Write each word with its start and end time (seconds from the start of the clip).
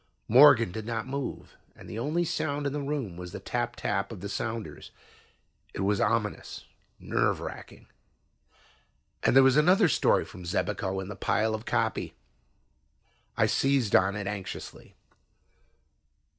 Morgan 0.27 0.71
did 0.71 0.87
not 0.87 1.05
move, 1.05 1.55
and 1.75 1.87
the 1.87 1.99
only 1.99 2.25
sound 2.25 2.65
in 2.65 2.73
the 2.73 2.81
room 2.81 3.17
was 3.17 3.33
the 3.33 3.39
tap 3.39 3.75
tap 3.75 4.11
of 4.11 4.19
the 4.19 4.29
sounders. 4.29 4.89
It 5.75 5.81
was 5.81 6.01
ominous, 6.01 6.65
nerve 6.99 7.39
racking. 7.39 7.85
There 9.21 9.43
was 9.43 9.57
another 9.57 9.87
story 9.87 10.25
from 10.25 10.43
Xebico 10.43 10.99
in 11.01 11.07
the 11.07 11.15
pile 11.15 11.53
of 11.53 11.65
copy. 11.65 12.15
I 13.37 13.45
seized 13.45 13.95
on 13.95 14.15
it 14.15 14.25
anxiously. 14.25 14.95